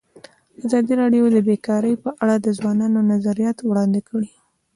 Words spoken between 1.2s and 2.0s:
د بیکاري